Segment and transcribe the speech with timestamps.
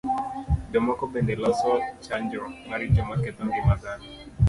[0.71, 1.71] Jomoko bende loso
[2.05, 4.05] chanjo maricho maketho ngima dhano.